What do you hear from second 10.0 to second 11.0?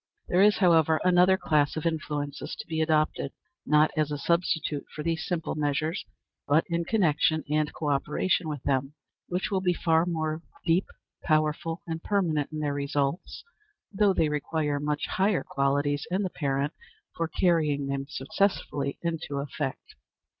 more deep,